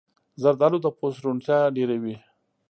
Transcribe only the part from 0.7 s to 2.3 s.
د پوست روڼتیا ډېروي.